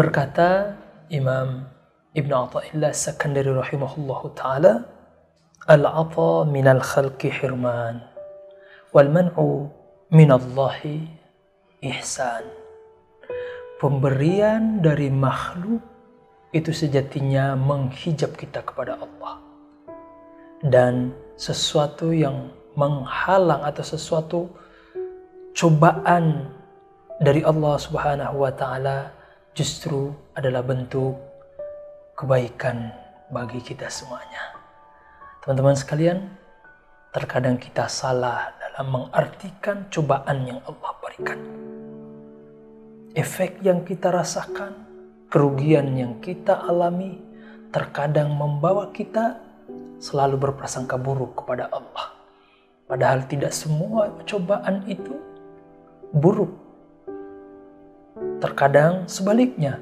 [0.00, 0.80] Berkata
[1.12, 1.68] Imam
[2.16, 4.80] Ibn Atta'illah Sakandari rahimahullahu ta'ala
[5.68, 8.00] Al-ata minal khalqi hirman
[8.96, 9.68] Wal man'u
[10.08, 11.04] minallahi
[11.84, 12.48] ihsan.
[13.76, 15.84] Pemberian dari makhluk
[16.56, 19.36] itu sejatinya menghijab kita kepada Allah.
[20.64, 24.48] Dan sesuatu yang menghalang atau sesuatu
[25.52, 26.48] cobaan
[27.20, 29.19] dari Allah Subhanahu wa taala
[29.50, 31.18] justru adalah bentuk
[32.14, 32.94] kebaikan
[33.34, 34.54] bagi kita semuanya.
[35.42, 36.18] Teman-teman sekalian,
[37.10, 41.40] terkadang kita salah dalam mengartikan cobaan yang Allah berikan.
[43.16, 44.86] Efek yang kita rasakan,
[45.26, 47.18] kerugian yang kita alami,
[47.74, 49.40] terkadang membawa kita
[49.98, 52.14] selalu berprasangka buruk kepada Allah.
[52.86, 55.14] Padahal tidak semua cobaan itu
[56.14, 56.50] buruk.
[58.40, 59.76] Terkadang sebaliknya,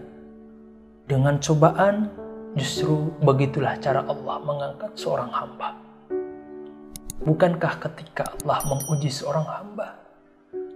[1.06, 2.10] dengan cobaan
[2.58, 5.78] justru begitulah cara Allah mengangkat seorang hamba.
[7.22, 9.94] Bukankah ketika Allah menguji seorang hamba,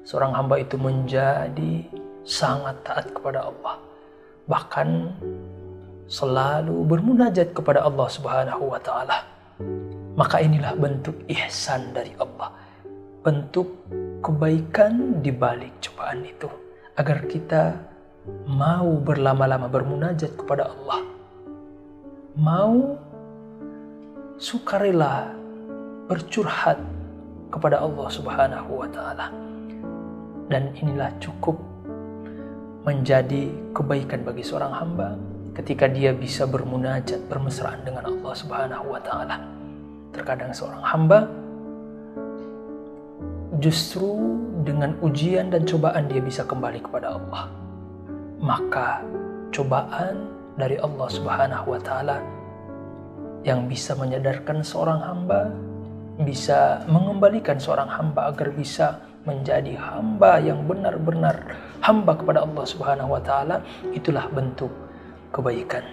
[0.06, 1.82] seorang hamba itu menjadi
[2.22, 3.76] sangat taat kepada Allah,
[4.46, 5.10] bahkan
[6.06, 9.32] selalu bermunajat kepada Allah Subhanahu wa taala
[10.12, 12.52] maka inilah bentuk ihsan dari Allah.
[13.22, 13.86] Bentuk
[14.20, 16.50] kebaikan di balik cobaan itu.
[16.92, 17.80] Agar kita
[18.44, 21.00] mau berlama-lama bermunajat kepada Allah.
[22.36, 23.00] Mau
[24.36, 25.32] sukarela
[26.08, 26.76] bercurhat
[27.48, 29.32] kepada Allah Subhanahu wa taala.
[30.52, 31.56] Dan inilah cukup
[32.84, 35.16] menjadi kebaikan bagi seorang hamba
[35.56, 39.40] ketika dia bisa bermunajat bermesraan dengan Allah Subhanahu wa taala.
[40.12, 41.24] Terkadang seorang hamba
[43.62, 44.18] justru
[44.66, 47.46] dengan ujian dan cobaan dia bisa kembali kepada Allah.
[48.42, 49.06] Maka
[49.54, 50.26] cobaan
[50.58, 52.18] dari Allah Subhanahu wa taala
[53.46, 55.54] yang bisa menyadarkan seorang hamba,
[56.26, 63.22] bisa mengembalikan seorang hamba agar bisa menjadi hamba yang benar-benar hamba kepada Allah Subhanahu wa
[63.22, 63.62] taala,
[63.94, 64.70] itulah bentuk
[65.30, 65.86] kebaikan.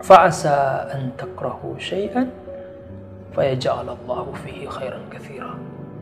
[0.00, 2.32] Fa'asa an takrahu syai'an
[3.36, 5.52] fayaj'alallahu fihi khairan katsira.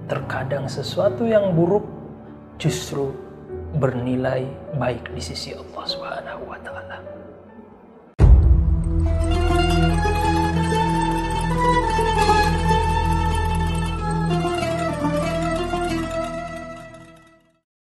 [0.09, 1.85] Terkadang sesuatu yang buruk
[2.57, 3.13] justru
[3.77, 4.49] bernilai
[4.81, 6.97] baik di sisi Allah Subhanahu wa taala.